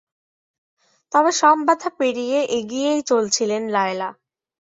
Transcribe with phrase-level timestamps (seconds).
[1.11, 4.09] তবে সব বাধা পেরিয়ে এগিয়েই চলছিলেন লায়লা।